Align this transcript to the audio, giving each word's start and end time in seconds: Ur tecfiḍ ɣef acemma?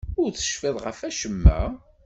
Ur 0.21 0.29
tecfiḍ 0.31 0.75
ɣef 0.85 0.99
acemma? 1.09 1.59